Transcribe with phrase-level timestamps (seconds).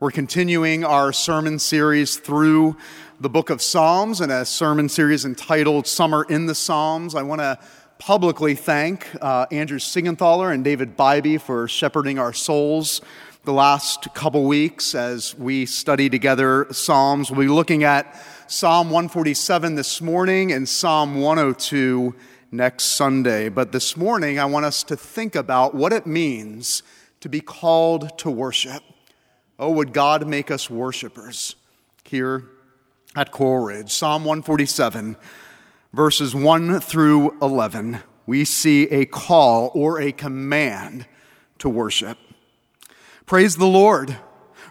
[0.00, 2.76] We're continuing our sermon series through
[3.18, 7.16] the book of Psalms and a sermon series entitled Summer in the Psalms.
[7.16, 7.58] I want to
[7.98, 13.00] publicly thank uh, Andrew Sigenthaler and David Bybee for shepherding our souls
[13.42, 17.32] the last couple weeks as we study together Psalms.
[17.32, 18.14] We'll be looking at
[18.46, 22.14] Psalm 147 this morning and Psalm 102
[22.52, 23.48] next Sunday.
[23.48, 26.84] But this morning, I want us to think about what it means
[27.18, 28.84] to be called to worship.
[29.60, 31.56] Oh, would God make us worshipers
[32.04, 32.44] here
[33.16, 33.90] at Coral Ridge?
[33.90, 35.16] Psalm 147,
[35.92, 41.06] verses 1 through 11, we see a call or a command
[41.58, 42.18] to worship.
[43.26, 44.16] Praise the Lord,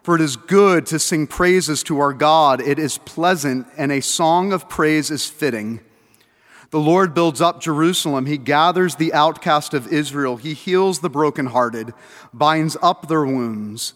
[0.03, 2.61] for it is good to sing praises to our God.
[2.61, 5.81] It is pleasant, and a song of praise is fitting.
[6.69, 8.25] The Lord builds up Jerusalem.
[8.25, 10.37] He gathers the outcast of Israel.
[10.37, 11.93] He heals the brokenhearted,
[12.33, 13.93] binds up their wounds.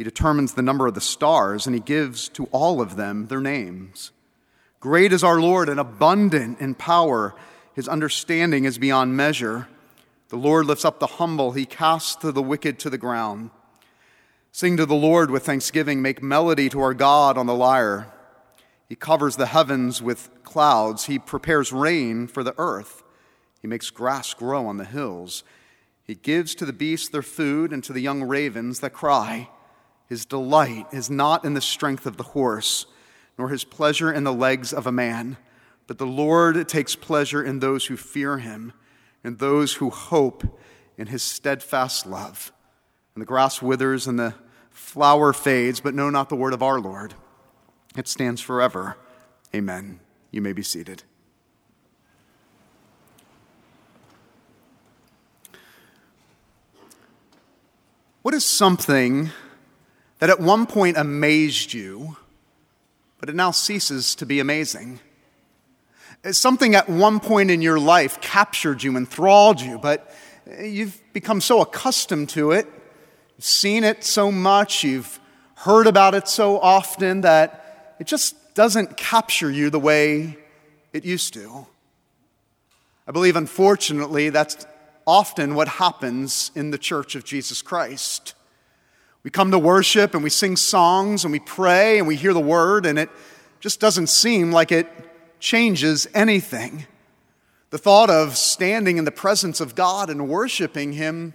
[0.00, 3.42] He determines the number of the stars, and he gives to all of them their
[3.42, 4.12] names.
[4.80, 7.34] Great is our Lord and abundant in power.
[7.74, 9.68] His understanding is beyond measure.
[10.30, 13.50] The Lord lifts up the humble, he casts the wicked to the ground.
[14.52, 18.10] Sing to the Lord with thanksgiving, make melody to our God on the lyre.
[18.88, 23.02] He covers the heavens with clouds, he prepares rain for the earth,
[23.60, 25.44] he makes grass grow on the hills.
[26.04, 29.50] He gives to the beasts their food and to the young ravens that cry.
[30.10, 32.84] His delight is not in the strength of the horse,
[33.38, 35.36] nor his pleasure in the legs of a man,
[35.86, 38.72] but the Lord takes pleasure in those who fear him,
[39.22, 40.58] and those who hope
[40.98, 42.52] in his steadfast love.
[43.14, 44.34] And the grass withers and the
[44.72, 47.14] flower fades, but know not the word of our Lord.
[47.96, 48.96] It stands forever.
[49.54, 50.00] Amen.
[50.32, 51.04] You may be seated.
[58.22, 59.30] What is something
[60.20, 62.16] that at one point amazed you,
[63.18, 65.00] but it now ceases to be amazing.
[66.30, 70.14] Something at one point in your life captured you, enthralled you, but
[70.62, 72.66] you've become so accustomed to it,
[73.38, 75.18] seen it so much, you've
[75.56, 80.36] heard about it so often that it just doesn't capture you the way
[80.92, 81.66] it used to.
[83.06, 84.66] I believe, unfortunately, that's
[85.06, 88.34] often what happens in the church of Jesus Christ.
[89.22, 92.40] We come to worship and we sing songs and we pray and we hear the
[92.40, 93.10] word, and it
[93.60, 94.88] just doesn't seem like it
[95.40, 96.86] changes anything.
[97.68, 101.34] The thought of standing in the presence of God and worshiping Him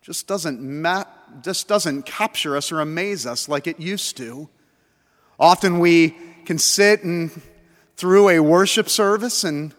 [0.00, 1.04] just doesn't, ma-
[1.42, 4.48] just doesn't capture us or amaze us like it used to.
[5.38, 7.30] Often we can sit and
[7.96, 9.74] through a worship service and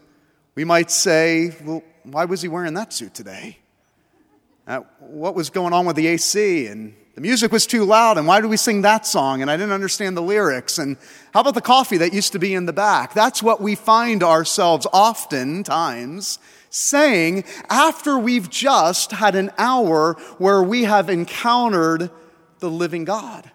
[0.54, 3.58] we might say, Well, why was he wearing that suit today?
[4.68, 6.68] Uh, what was going on with the AC?
[6.68, 9.42] And the music was too loud, and why did we sing that song?
[9.42, 10.78] And I didn't understand the lyrics.
[10.78, 10.98] And
[11.34, 13.14] how about the coffee that used to be in the back?
[13.14, 16.40] That's what we find ourselves oftentimes
[16.70, 22.12] saying after we've just had an hour where we have encountered
[22.60, 23.50] the living God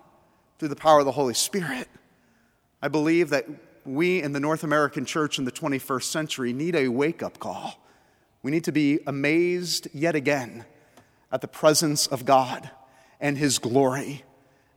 [0.58, 1.86] through the power of the Holy Spirit.
[2.80, 3.44] I believe that
[3.84, 7.78] we in the North American church in the 21st century need a wake up call.
[8.42, 10.64] We need to be amazed yet again
[11.30, 12.70] at the presence of God
[13.20, 14.24] and his glory.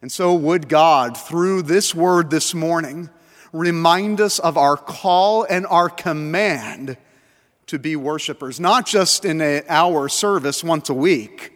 [0.01, 3.09] And so, would God, through this word this morning,
[3.53, 6.97] remind us of our call and our command
[7.67, 11.52] to be worshipers, not just in an hour service once a week,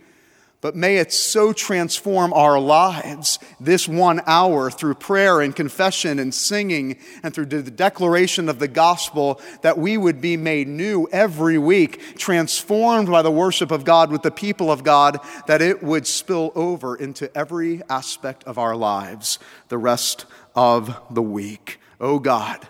[0.60, 6.34] but may it so transform our lives this one hour through prayer and confession and
[6.34, 11.58] singing and through the declaration of the gospel that we would be made new every
[11.58, 16.08] week, transformed by the worship of God with the people of God, that it would
[16.08, 19.38] spill over into every aspect of our lives
[19.70, 20.26] the rest
[20.56, 21.80] of the week.
[22.02, 22.68] Oh God,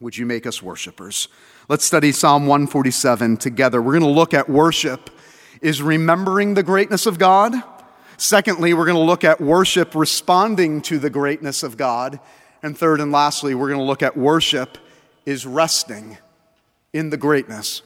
[0.00, 1.26] would you make us worshipers?
[1.68, 3.82] Let's study Psalm 147 together.
[3.82, 5.10] We're going to look at worship
[5.64, 7.54] is remembering the greatness of God.
[8.18, 12.20] Secondly, we're going to look at worship responding to the greatness of God.
[12.62, 14.76] And third and lastly, we're going to look at worship
[15.24, 16.18] is resting
[16.92, 17.80] in the greatness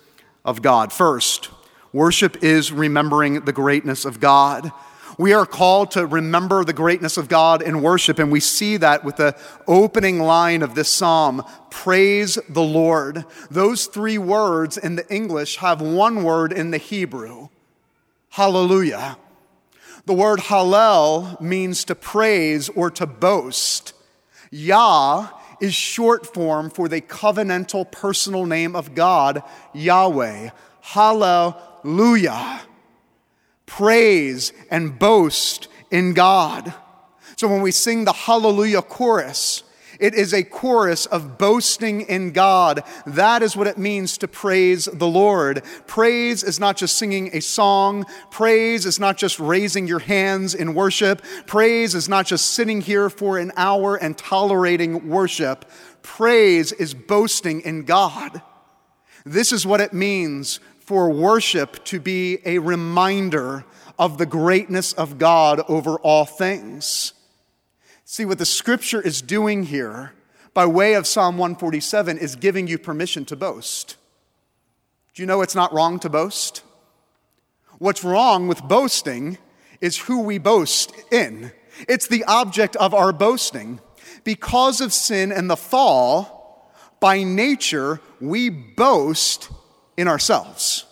[0.45, 0.93] of God.
[0.93, 1.51] First,
[1.93, 4.73] worship is remembering the greatness of God.
[5.17, 9.05] We are called to remember the greatness of God in worship, and we see that
[9.05, 9.37] with the
[9.69, 13.25] opening line of this psalm Praise the Lord.
[13.53, 17.51] Those three words in the English have one word in the Hebrew
[18.39, 19.19] hallelujah.
[20.07, 23.95] The word hallel means to praise or to boast.
[24.53, 25.27] Yah
[25.61, 29.43] is short form for the covenantal personal name of God,
[29.75, 30.51] Yahweh.
[30.83, 32.61] Hallelujah.
[33.67, 36.73] Praise and boast in God.
[37.35, 39.65] So when we sing the Hallelujah chorus,
[39.99, 42.83] it is a chorus of boasting in God.
[43.07, 45.63] That is what it means to praise the Lord.
[45.87, 48.07] Praise is not just singing a song.
[48.31, 51.23] Praise is not just raising your hands in worship.
[51.47, 55.65] Praise is not just sitting here for an hour and tolerating worship.
[56.03, 58.41] Praise is boasting in God.
[59.25, 63.65] This is what it means for worship to be a reminder
[63.99, 67.13] of the greatness of God over all things.
[68.11, 70.15] See, what the scripture is doing here
[70.55, 73.97] by way of Psalm 147 is giving you permission to boast.
[75.13, 76.63] Do you know it's not wrong to boast?
[77.77, 79.37] What's wrong with boasting
[79.83, 81.53] is who we boast in.
[81.87, 83.79] It's the object of our boasting.
[84.25, 89.51] Because of sin and the fall, by nature, we boast
[89.99, 90.87] in ourselves.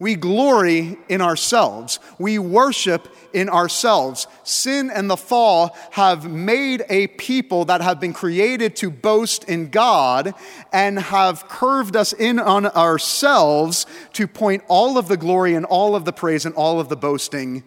[0.00, 1.98] We glory in ourselves.
[2.20, 4.28] We worship in ourselves.
[4.44, 9.70] Sin and the fall have made a people that have been created to boast in
[9.70, 10.34] God
[10.72, 15.96] and have curved us in on ourselves to point all of the glory and all
[15.96, 17.64] of the praise and all of the boasting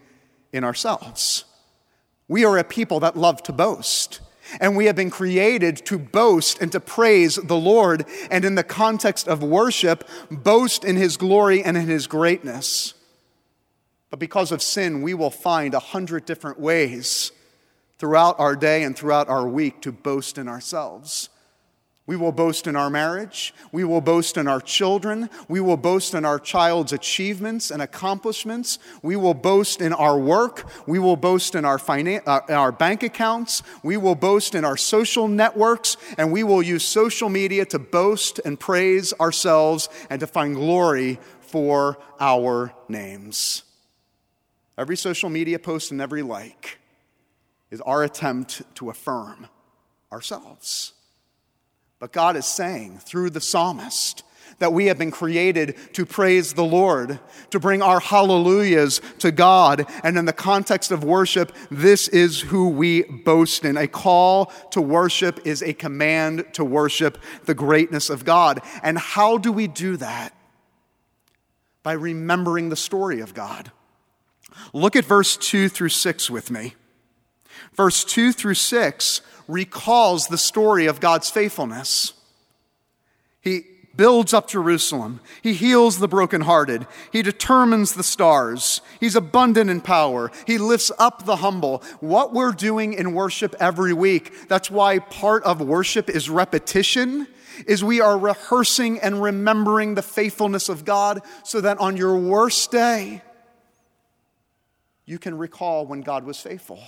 [0.53, 1.43] in ourselves.
[2.29, 4.21] We are a people that love to boast.
[4.59, 8.63] And we have been created to boast and to praise the Lord, and in the
[8.63, 12.93] context of worship, boast in His glory and in His greatness.
[14.09, 17.31] But because of sin, we will find a hundred different ways
[17.97, 21.29] throughout our day and throughout our week to boast in ourselves.
[22.07, 23.53] We will boast in our marriage.
[23.71, 25.29] We will boast in our children.
[25.47, 28.79] We will boast in our child's achievements and accomplishments.
[29.03, 30.67] We will boast in our work.
[30.87, 33.61] We will boast in our, finan- uh, our bank accounts.
[33.83, 35.95] We will boast in our social networks.
[36.17, 41.19] And we will use social media to boast and praise ourselves and to find glory
[41.39, 43.63] for our names.
[44.77, 46.79] Every social media post and every like
[47.69, 49.47] is our attempt to affirm
[50.11, 50.93] ourselves.
[52.01, 54.23] But God is saying through the psalmist
[54.57, 57.19] that we have been created to praise the Lord,
[57.51, 59.85] to bring our hallelujahs to God.
[60.03, 63.77] And in the context of worship, this is who we boast in.
[63.77, 68.61] A call to worship is a command to worship the greatness of God.
[68.81, 70.33] And how do we do that?
[71.83, 73.71] By remembering the story of God.
[74.73, 76.73] Look at verse 2 through 6 with me.
[77.73, 82.13] Verse 2 through 6 recalls the story of God's faithfulness.
[83.41, 83.63] He
[83.95, 85.19] builds up Jerusalem.
[85.41, 86.87] He heals the brokenhearted.
[87.11, 88.81] He determines the stars.
[88.99, 90.31] He's abundant in power.
[90.47, 91.83] He lifts up the humble.
[91.99, 97.27] What we're doing in worship every week, that's why part of worship is repetition,
[97.67, 102.71] is we are rehearsing and remembering the faithfulness of God so that on your worst
[102.71, 103.21] day,
[105.05, 106.79] you can recall when God was faithful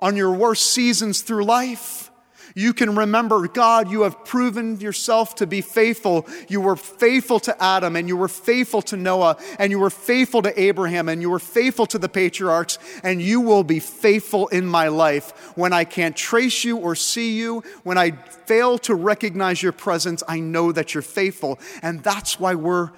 [0.00, 2.10] on your worst seasons through life.
[2.54, 6.26] You can remember, God, you have proven yourself to be faithful.
[6.48, 10.42] You were faithful to Adam, and you were faithful to Noah, and you were faithful
[10.42, 14.66] to Abraham, and you were faithful to the patriarchs, and you will be faithful in
[14.66, 15.56] my life.
[15.56, 20.22] When I can't trace you or see you, when I fail to recognize your presence,
[20.28, 21.58] I know that you're faithful.
[21.80, 22.90] And that's why we're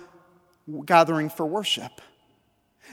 [0.84, 2.00] gathering for worship.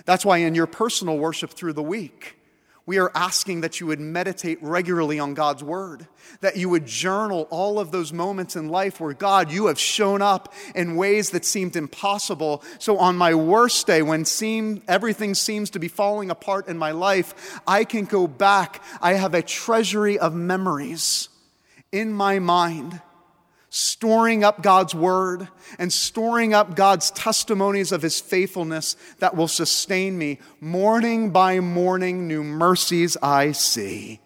[0.05, 2.37] That's why in your personal worship through the week,
[2.85, 6.07] we are asking that you would meditate regularly on God's word,
[6.41, 10.21] that you would journal all of those moments in life where God, you have shown
[10.21, 12.63] up in ways that seemed impossible.
[12.79, 16.91] So on my worst day, when seem, everything seems to be falling apart in my
[16.91, 18.83] life, I can go back.
[19.01, 21.29] I have a treasury of memories
[21.91, 23.01] in my mind
[23.73, 25.47] storing up God's word
[25.79, 30.39] and storing up God's testimonies of his faithfulness that will sustain me.
[30.59, 34.19] Morning by morning, new mercies I see.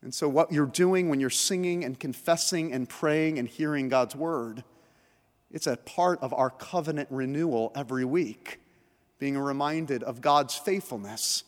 [0.00, 4.16] And so, what you're doing when you're singing and confessing and praying and hearing God's
[4.16, 4.64] word,
[5.52, 8.60] it's a part of our covenant renewal every week,
[9.18, 11.44] being reminded of God's faithfulness,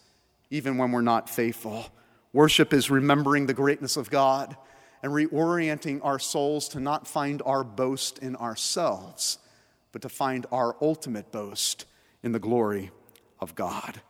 [0.50, 1.86] even when we're not faithful.
[2.34, 4.54] Worship is remembering the greatness of God
[5.02, 9.38] and reorienting our souls to not find our boast in ourselves,
[9.92, 11.84] but to find our ultimate boast
[12.22, 12.90] in the glory
[13.40, 14.00] of God.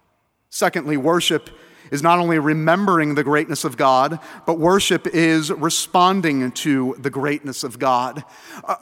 [0.50, 1.50] Secondly, worship
[1.90, 7.64] is not only remembering the greatness of God, but worship is responding to the greatness
[7.64, 8.24] of God.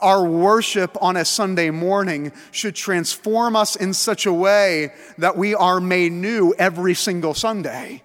[0.01, 5.55] Our worship on a Sunday morning should transform us in such a way that we
[5.55, 8.01] are made new every single Sunday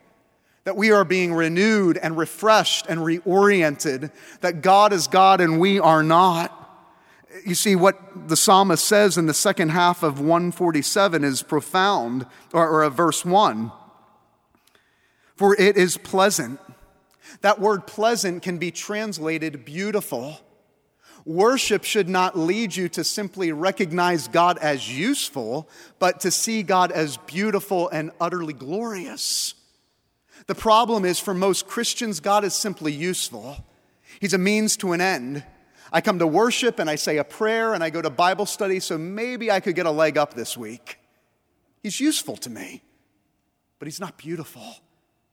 [0.64, 5.80] that we are being renewed and refreshed and reoriented, that God is God and we
[5.80, 6.58] are not.
[7.44, 12.68] You see, what the psalmist says in the second half of 147 is profound, or,
[12.68, 13.72] or of verse 1.
[15.34, 16.60] for it is pleasant.
[17.40, 20.38] That word pleasant can be translated beautiful.
[21.24, 26.92] Worship should not lead you to simply recognize God as useful, but to see God
[26.92, 29.54] as beautiful and utterly glorious.
[30.46, 33.64] The problem is for most Christians, God is simply useful.
[34.20, 35.44] He's a means to an end.
[35.92, 38.80] I come to worship and I say a prayer and I go to Bible study,
[38.80, 40.98] so maybe I could get a leg up this week.
[41.82, 42.82] He's useful to me,
[43.78, 44.64] but he's not beautiful.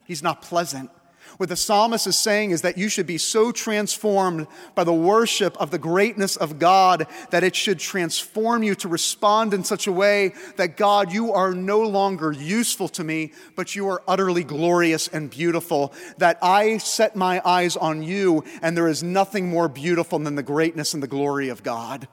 [0.06, 0.90] He's not pleasant.
[1.38, 5.56] What the psalmist is saying is that you should be so transformed by the worship
[5.58, 9.92] of the greatness of God that it should transform you to respond in such a
[9.92, 15.08] way that God, you are no longer useful to me, but you are utterly glorious
[15.08, 15.94] and beautiful.
[16.18, 20.44] That I set my eyes on you, and there is nothing more beautiful than the
[20.44, 22.08] greatness and the glory of God.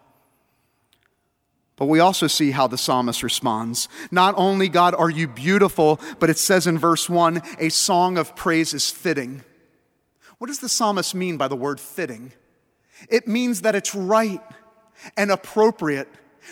[1.77, 3.89] But we also see how the psalmist responds.
[4.11, 8.35] Not only, God, are you beautiful, but it says in verse 1 a song of
[8.35, 9.45] praise is fitting.
[10.39, 12.33] What does the psalmist mean by the word fitting?
[13.11, 14.41] It means that it's right
[15.17, 16.09] and appropriate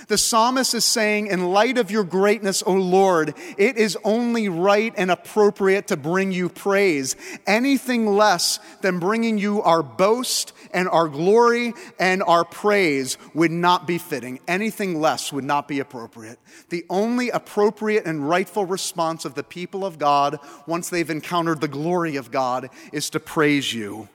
[0.09, 4.93] the psalmist is saying, In light of your greatness, O Lord, it is only right
[4.97, 7.16] and appropriate to bring you praise.
[7.47, 13.87] Anything less than bringing you our boast and our glory and our praise would not
[13.87, 14.40] be fitting.
[14.47, 16.38] Anything less would not be appropriate.
[16.69, 21.69] The only appropriate and rightful response of the people of God, once they've encountered the
[21.69, 24.09] glory of God, is to praise you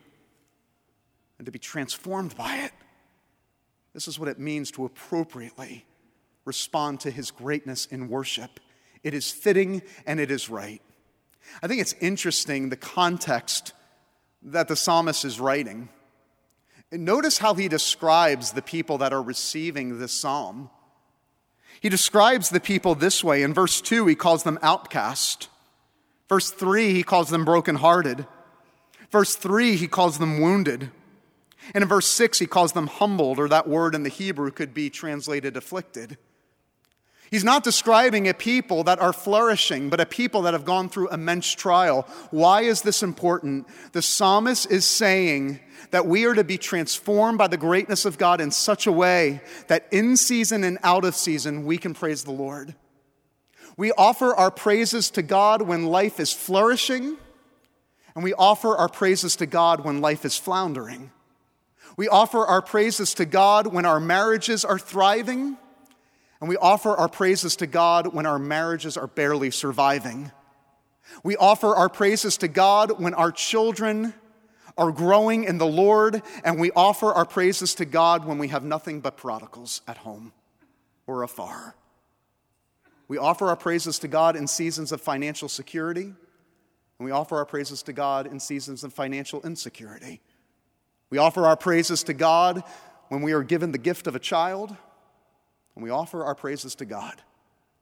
[1.37, 2.71] and to be transformed by it.
[3.93, 5.85] This is what it means to appropriately
[6.45, 8.59] respond to his greatness in worship.
[9.03, 10.81] It is fitting and it is right.
[11.63, 13.73] I think it's interesting the context
[14.41, 15.89] that the psalmist is writing.
[16.91, 20.69] Notice how he describes the people that are receiving this psalm.
[21.81, 23.43] He describes the people this way.
[23.43, 25.49] In verse 2, he calls them outcast.
[26.27, 28.25] Verse 3, he calls them brokenhearted.
[29.11, 30.91] Verse 3, he calls them wounded.
[31.73, 34.73] And in verse 6, he calls them humbled, or that word in the Hebrew could
[34.73, 36.17] be translated afflicted.
[37.31, 41.11] He's not describing a people that are flourishing, but a people that have gone through
[41.11, 42.07] immense trial.
[42.31, 43.67] Why is this important?
[43.91, 45.59] The psalmist is saying
[45.91, 49.41] that we are to be transformed by the greatness of God in such a way
[49.67, 52.75] that in season and out of season we can praise the Lord.
[53.77, 57.17] We offer our praises to God when life is flourishing,
[58.13, 61.11] and we offer our praises to God when life is floundering.
[61.95, 65.57] We offer our praises to God when our marriages are thriving,
[66.41, 70.31] and we offer our praises to God when our marriages are barely surviving.
[71.23, 74.13] We offer our praises to God when our children
[74.77, 78.63] are growing in the Lord, and we offer our praises to God when we have
[78.63, 80.33] nothing but prodigals at home
[81.07, 81.75] or afar.
[83.07, 87.45] We offer our praises to God in seasons of financial security, and we offer our
[87.45, 90.21] praises to God in seasons of financial insecurity.
[91.09, 92.63] We offer our praises to God
[93.07, 94.75] when we are given the gift of a child,
[95.75, 97.21] and we offer our praises to God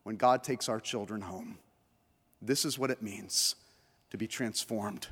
[0.04, 1.58] when God takes our children home.
[2.42, 3.56] This is what it means
[4.12, 5.08] to be transformed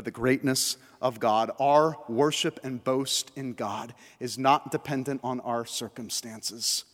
[0.00, 1.50] by the greatness of God.
[1.60, 6.86] Our worship and boast in God is not dependent on our circumstances,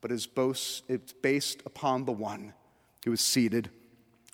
[0.00, 2.54] but is boast, it's based upon the one
[3.04, 3.68] who is seated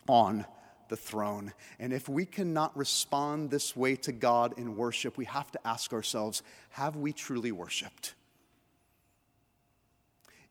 [0.07, 0.47] on
[0.89, 1.53] the throne.
[1.81, 5.93] And if we cannot respond this way to God in worship, we have to ask
[5.93, 8.15] ourselves have we truly worshiped?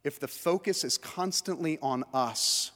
[0.04, 2.74] If the focus is constantly on us,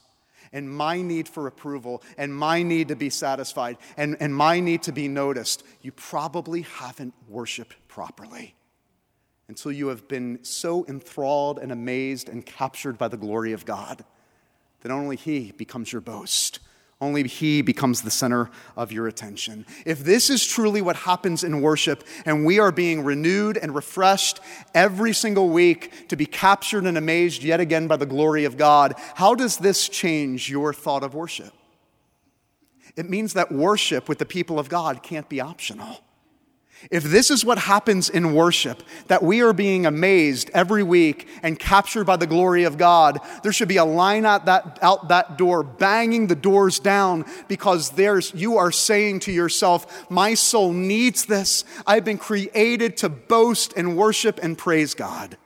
[0.56, 4.82] and my need for approval and my need to be satisfied and, and my need
[4.82, 8.54] to be noticed, you probably haven't worshiped properly
[9.48, 14.02] until you have been so enthralled and amazed and captured by the glory of God
[14.80, 16.58] that only He becomes your boast.
[17.00, 19.66] Only He becomes the center of your attention.
[19.84, 24.40] If this is truly what happens in worship, and we are being renewed and refreshed
[24.74, 28.94] every single week to be captured and amazed yet again by the glory of God,
[29.14, 31.52] how does this change your thought of worship?
[32.96, 36.00] It means that worship with the people of God can't be optional.
[36.90, 41.58] If this is what happens in worship, that we are being amazed every week and
[41.58, 45.38] captured by the glory of God, there should be a line out that, out that
[45.38, 51.24] door, banging the doors down, because there's, you are saying to yourself, My soul needs
[51.24, 51.64] this.
[51.86, 55.36] I've been created to boast and worship and praise God.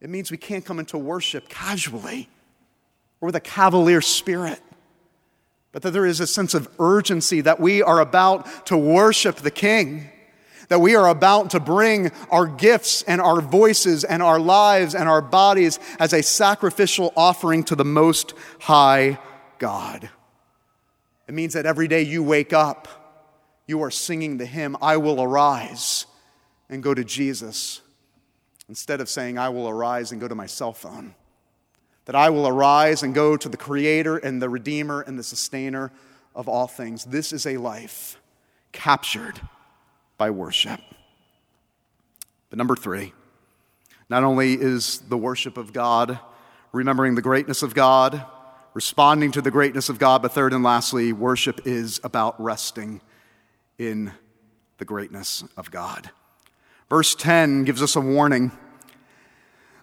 [0.00, 2.28] It means we can't come into worship casually
[3.20, 4.60] or with a cavalier spirit
[5.72, 9.50] but that there is a sense of urgency that we are about to worship the
[9.50, 10.10] King,
[10.68, 15.08] that we are about to bring our gifts and our voices and our lives and
[15.08, 19.18] our bodies as a sacrificial offering to the Most High
[19.58, 20.10] God.
[21.28, 22.88] It means that every day you wake up,
[23.66, 26.06] you are singing the hymn, I will arise
[26.68, 27.80] and go to Jesus,
[28.68, 31.14] instead of saying, I will arise and go to my cell phone.
[32.10, 35.92] That I will arise and go to the Creator and the Redeemer and the Sustainer
[36.34, 37.04] of all things.
[37.04, 38.20] This is a life
[38.72, 39.40] captured
[40.18, 40.80] by worship.
[42.48, 43.12] But number three,
[44.08, 46.18] not only is the worship of God
[46.72, 48.26] remembering the greatness of God,
[48.74, 53.02] responding to the greatness of God, but third and lastly, worship is about resting
[53.78, 54.10] in
[54.78, 56.10] the greatness of God.
[56.88, 58.50] Verse 10 gives us a warning.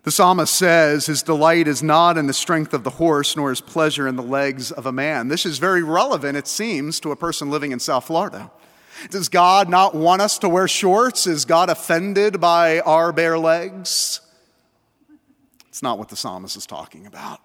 [0.07, 3.59] The psalmist says, His delight is not in the strength of the horse, nor his
[3.59, 5.27] pleasure in the legs of a man.
[5.27, 8.49] This is very relevant, it seems, to a person living in South Florida.
[9.09, 11.27] Does God not want us to wear shorts?
[11.27, 14.21] Is God offended by our bare legs?
[15.67, 17.41] It's not what the psalmist is talking about.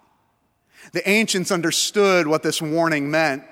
[0.93, 3.43] The ancients understood what this warning meant.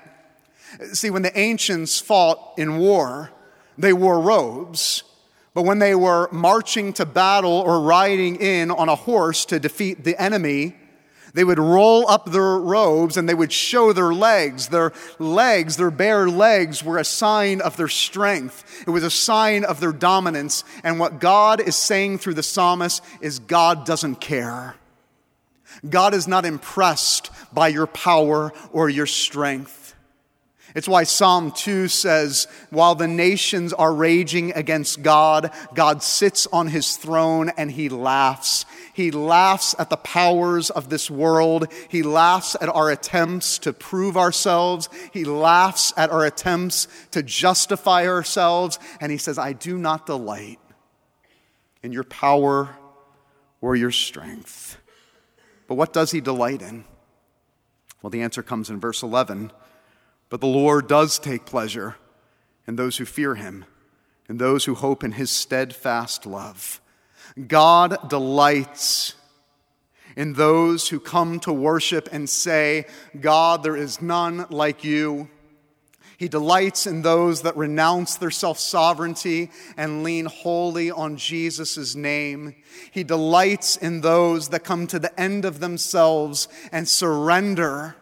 [0.94, 3.30] See, when the ancients fought in war,
[3.76, 5.02] they wore robes.
[5.54, 10.04] But when they were marching to battle or riding in on a horse to defeat
[10.04, 10.74] the enemy,
[11.34, 14.68] they would roll up their robes and they would show their legs.
[14.68, 18.84] Their legs, their bare legs, were a sign of their strength.
[18.86, 20.64] It was a sign of their dominance.
[20.84, 24.76] And what God is saying through the psalmist is God doesn't care.
[25.88, 29.81] God is not impressed by your power or your strength.
[30.74, 36.68] It's why Psalm 2 says, While the nations are raging against God, God sits on
[36.68, 38.64] his throne and he laughs.
[38.94, 41.70] He laughs at the powers of this world.
[41.88, 44.88] He laughs at our attempts to prove ourselves.
[45.12, 48.78] He laughs at our attempts to justify ourselves.
[49.00, 50.58] And he says, I do not delight
[51.82, 52.76] in your power
[53.60, 54.78] or your strength.
[55.66, 56.84] But what does he delight in?
[58.02, 59.52] Well, the answer comes in verse 11.
[60.32, 61.96] But the Lord does take pleasure
[62.66, 63.66] in those who fear him
[64.28, 66.80] and those who hope in his steadfast love.
[67.48, 69.14] God delights
[70.16, 72.86] in those who come to worship and say,
[73.20, 75.28] God, there is none like you.
[76.16, 82.54] He delights in those that renounce their self sovereignty and lean wholly on Jesus' name.
[82.90, 87.96] He delights in those that come to the end of themselves and surrender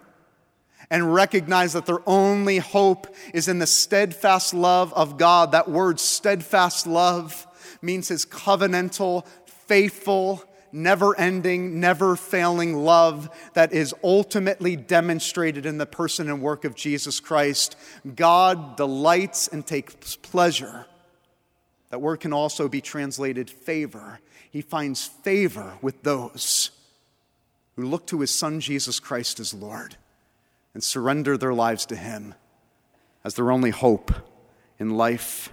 [0.90, 5.52] and recognize that their only hope is in the steadfast love of God.
[5.52, 7.46] That word, steadfast love,
[7.80, 15.86] means his covenantal, faithful, never ending, never failing love that is ultimately demonstrated in the
[15.86, 17.76] person and work of Jesus Christ.
[18.16, 20.86] God delights and takes pleasure.
[21.90, 24.20] That word can also be translated favor.
[24.50, 26.70] He finds favor with those
[27.76, 29.96] who look to his son Jesus Christ as Lord
[30.74, 32.34] and surrender their lives to Him
[33.24, 34.12] as their only hope
[34.78, 35.52] in life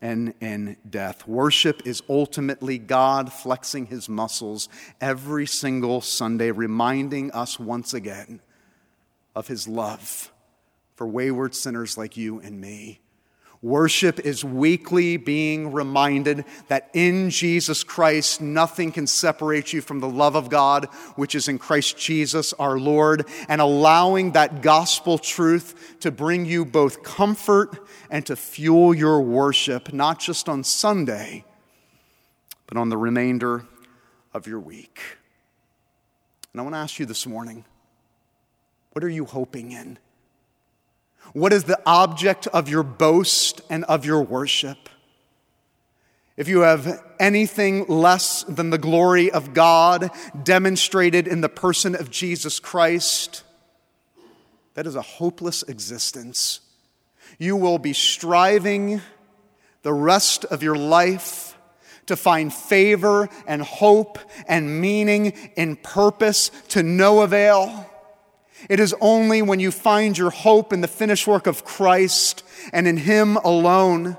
[0.00, 1.26] and in death.
[1.26, 4.68] Worship is ultimately God flexing His muscles
[5.00, 8.40] every single Sunday, reminding us once again
[9.34, 10.32] of His love
[10.94, 13.00] for wayward sinners like you and me.
[13.60, 20.08] Worship is weekly being reminded that in Jesus Christ, nothing can separate you from the
[20.08, 20.84] love of God,
[21.16, 26.64] which is in Christ Jesus our Lord, and allowing that gospel truth to bring you
[26.64, 31.44] both comfort and to fuel your worship, not just on Sunday,
[32.68, 33.64] but on the remainder
[34.32, 35.00] of your week.
[36.52, 37.64] And I want to ask you this morning
[38.92, 39.98] what are you hoping in?
[41.32, 44.88] What is the object of your boast and of your worship?
[46.36, 50.10] If you have anything less than the glory of God
[50.44, 53.42] demonstrated in the person of Jesus Christ,
[54.74, 56.60] that is a hopeless existence.
[57.38, 59.00] You will be striving
[59.82, 61.58] the rest of your life
[62.06, 67.90] to find favor and hope and meaning in purpose to no avail.
[68.68, 72.42] It is only when you find your hope in the finished work of Christ
[72.72, 74.16] and in Him alone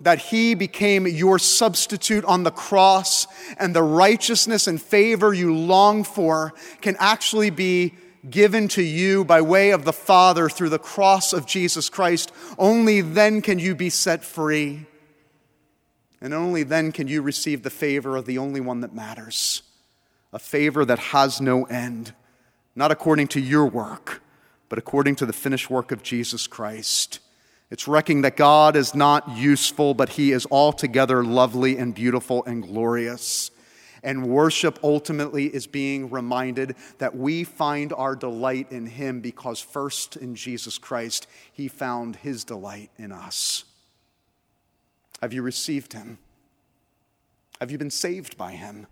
[0.00, 3.26] that He became your substitute on the cross,
[3.58, 7.94] and the righteousness and favor you long for can actually be
[8.28, 12.32] given to you by way of the Father through the cross of Jesus Christ.
[12.58, 14.86] Only then can you be set free.
[16.20, 19.62] And only then can you receive the favor of the only one that matters
[20.32, 22.12] a favor that has no end
[22.76, 24.22] not according to your work,
[24.68, 27.20] but according to the finished work of Jesus Christ.
[27.70, 32.62] It's reckoning that God is not useful, but He is altogether lovely and beautiful and
[32.62, 33.50] glorious.
[34.02, 40.16] And worship ultimately is being reminded that we find our delight in Him because, first
[40.16, 43.64] in Jesus Christ, He found His delight in us.
[45.22, 46.18] Have you received Him?
[47.60, 48.86] Have you been saved by Him?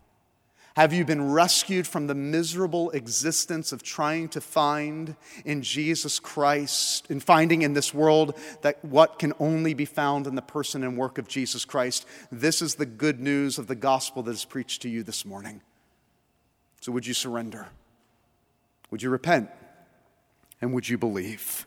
[0.75, 7.11] Have you been rescued from the miserable existence of trying to find in Jesus Christ,
[7.11, 10.97] in finding in this world that what can only be found in the person and
[10.97, 12.07] work of Jesus Christ?
[12.31, 15.61] This is the good news of the gospel that is preached to you this morning.
[16.81, 17.69] So, would you surrender?
[18.91, 19.51] Would you repent?
[20.63, 21.67] And would you believe?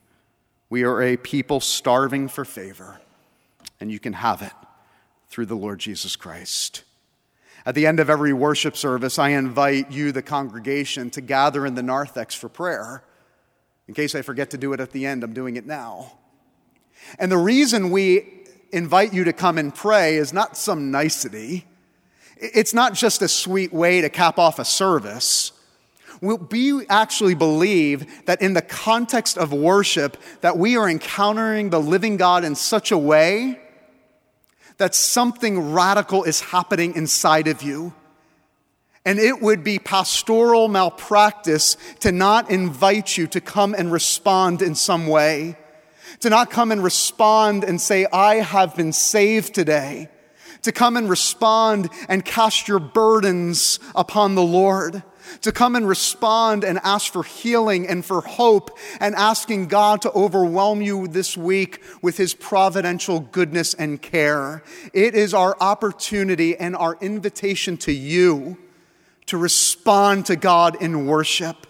[0.69, 2.99] We are a people starving for favor,
[3.79, 4.53] and you can have it
[5.29, 6.83] through the Lord Jesus Christ.
[7.65, 11.73] At the end of every worship service, I invite you, the congregation, to gather in
[11.73, 13.03] the narthex for prayer.
[13.87, 16.13] In case I forget to do it at the end, I'm doing it now.
[17.17, 21.65] And the reason we invite you to come and pray is not some nicety.
[22.37, 25.51] It's not just a sweet way to cap off a service.
[26.21, 32.17] We actually believe that in the context of worship, that we are encountering the living
[32.17, 33.59] God in such a way
[34.77, 37.93] that something radical is happening inside of you.
[39.05, 44.73] And it would be pastoral malpractice to not invite you to come and respond in
[44.73, 45.57] some way,
[46.21, 50.09] to not come and respond and say, I have been saved today,
[50.63, 55.03] to come and respond and cast your burdens upon the Lord
[55.41, 60.11] to come and respond and ask for healing and for hope and asking God to
[60.11, 64.63] overwhelm you this week with his providential goodness and care.
[64.93, 68.57] It is our opportunity and our invitation to you
[69.27, 71.67] to respond to God in worship.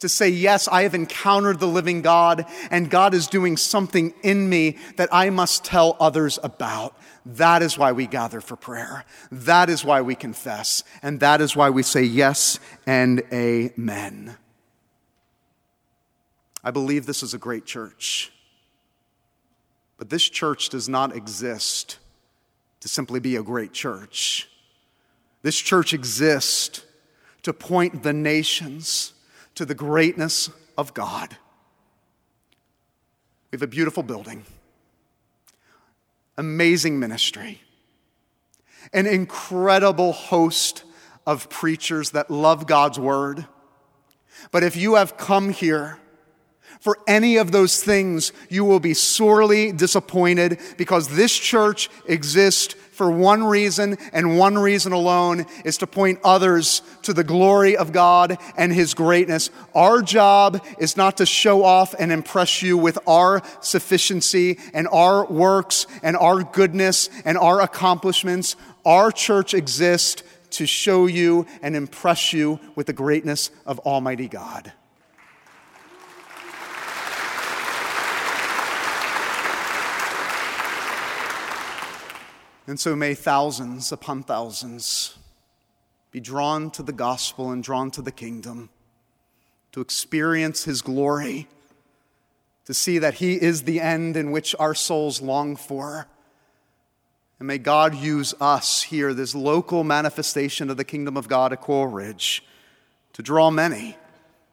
[0.00, 4.48] To say, yes, I have encountered the living God, and God is doing something in
[4.48, 6.96] me that I must tell others about.
[7.28, 9.04] That is why we gather for prayer.
[9.30, 10.82] That is why we confess.
[11.02, 14.34] And that is why we say yes and amen.
[16.64, 18.32] I believe this is a great church.
[19.98, 21.98] But this church does not exist
[22.80, 24.48] to simply be a great church.
[25.42, 26.82] This church exists
[27.42, 29.12] to point the nations
[29.54, 31.36] to the greatness of God.
[33.50, 34.46] We have a beautiful building
[36.38, 37.60] amazing ministry,
[38.92, 40.84] an incredible host
[41.26, 43.46] of preachers that love God's word.
[44.50, 45.98] But if you have come here
[46.80, 53.10] for any of those things, you will be sorely disappointed because this church exists for
[53.10, 58.38] one reason and one reason alone is to point others to the glory of God
[58.56, 59.50] and His greatness.
[59.72, 65.24] Our job is not to show off and impress you with our sufficiency and our
[65.24, 68.56] works and our goodness and our accomplishments.
[68.84, 74.72] Our church exists to show you and impress you with the greatness of Almighty God.
[82.68, 85.16] And so may thousands upon thousands
[86.10, 88.68] be drawn to the gospel and drawn to the kingdom,
[89.72, 91.48] to experience his glory,
[92.66, 96.08] to see that he is the end in which our souls long for.
[97.38, 101.62] And may God use us here, this local manifestation of the kingdom of God at
[101.62, 102.44] Coral Ridge,
[103.14, 103.96] to draw many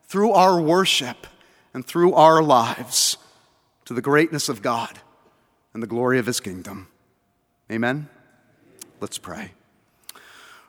[0.07, 1.27] through our worship
[1.73, 3.17] and through our lives
[3.83, 4.99] to the greatness of God
[5.73, 6.87] and the glory of his kingdom.
[7.71, 8.07] Amen?
[9.01, 9.51] Let's pray.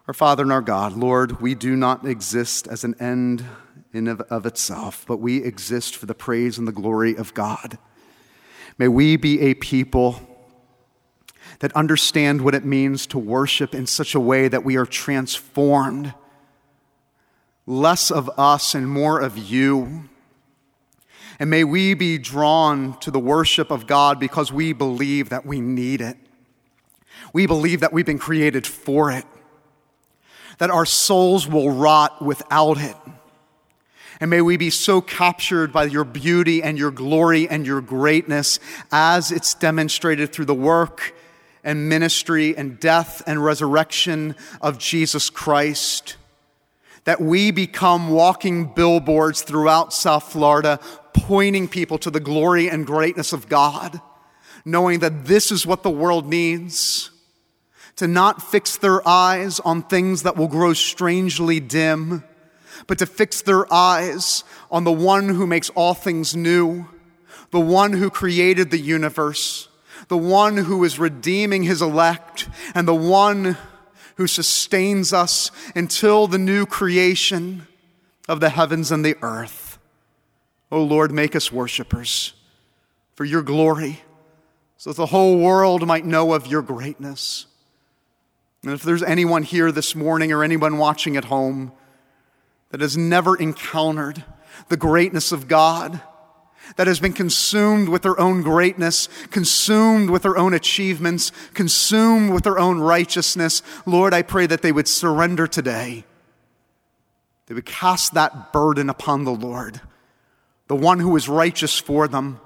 [0.09, 3.45] Our Father and our God, Lord, we do not exist as an end
[3.93, 7.77] in of, of itself, but we exist for the praise and the glory of God.
[8.79, 10.21] May we be a people
[11.59, 16.15] that understand what it means to worship in such a way that we are transformed.
[17.67, 20.09] Less of us and more of you.
[21.39, 25.61] And may we be drawn to the worship of God because we believe that we
[25.61, 26.17] need it.
[27.33, 29.25] We believe that we've been created for it,
[30.59, 32.97] that our souls will rot without it.
[34.21, 38.59] And may we be so captured by your beauty and your glory and your greatness
[38.91, 41.15] as it's demonstrated through the work
[41.63, 46.17] and ministry and death and resurrection of Jesus Christ.
[47.05, 50.81] That we become walking billboards throughout South Florida,
[51.13, 54.01] pointing people to the glory and greatness of God,
[54.67, 57.11] knowing that this is what the world needs
[57.95, 62.23] to not fix their eyes on things that will grow strangely dim,
[62.87, 66.87] but to fix their eyes on the one who makes all things new,
[67.53, 69.69] the one who created the universe,
[70.09, 73.57] the one who is redeeming his elect, and the one
[74.17, 77.67] who sustains us until the new creation
[78.29, 79.79] of the heavens and the earth.
[80.73, 82.35] O Lord, make us worshipers
[83.15, 84.03] for your glory,
[84.87, 87.47] so that the whole world might know of your greatness.
[88.63, 91.73] And if there's anyone here this morning or anyone watching at home
[92.71, 94.23] that has never encountered
[94.69, 96.01] the greatness of God,
[96.77, 102.45] that has been consumed with their own greatness, consumed with their own achievements, consumed with
[102.45, 106.05] their own righteousness, Lord, I pray that they would surrender today.
[107.47, 109.81] They would cast that burden upon the Lord,
[110.69, 112.39] the one who is righteous for them,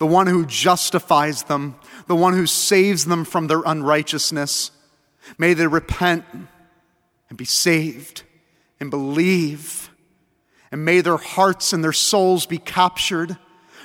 [0.00, 4.70] the one who justifies them, the one who saves them from their unrighteousness.
[5.36, 6.24] May they repent
[7.28, 8.22] and be saved
[8.80, 9.90] and believe.
[10.72, 13.36] And may their hearts and their souls be captured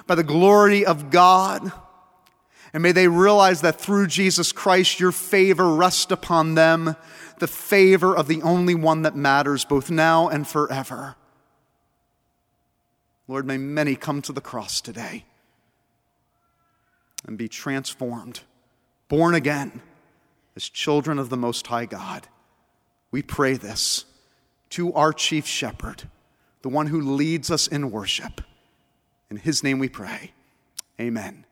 [0.07, 1.69] by the glory of God.
[2.71, 6.95] And may they realize that through Jesus Christ, your favor rests upon them,
[7.39, 11.17] the favor of the only one that matters both now and forever.
[13.27, 15.25] Lord, may many come to the cross today
[17.27, 18.41] and be transformed,
[19.07, 19.81] born again
[20.55, 22.27] as children of the Most High God.
[23.11, 24.05] We pray this
[24.71, 26.09] to our chief shepherd,
[26.61, 28.41] the one who leads us in worship.
[29.29, 30.33] In his name we pray.
[30.99, 31.45] Amen.